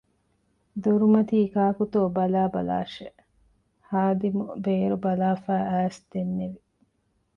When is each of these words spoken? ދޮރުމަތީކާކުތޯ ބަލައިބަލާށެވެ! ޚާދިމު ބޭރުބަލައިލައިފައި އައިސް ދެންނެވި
ދޮރުމަތީކާކުތޯ 0.83 2.01
ބަލައިބަލާށެވެ! 2.15 3.21
ޚާދިމު 3.89 4.41
ބޭރުބަލައިލައިފައި 4.63 5.65
އައިސް 5.71 6.01
ދެންނެވި 6.11 6.59